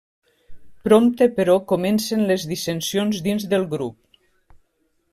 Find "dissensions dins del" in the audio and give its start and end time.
2.55-3.71